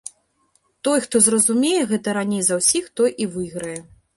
Той, 0.87 1.01
хто 1.05 1.21
зразумее 1.25 1.83
гэта 1.91 2.15
раней 2.19 2.43
за 2.49 2.59
ўсіх, 2.63 2.85
той 3.03 3.09
і 3.27 3.29
выйграе. 3.37 3.79